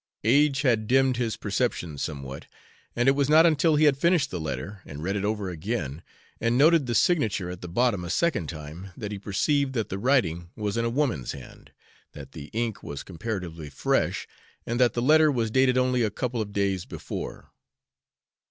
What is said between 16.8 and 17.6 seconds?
before.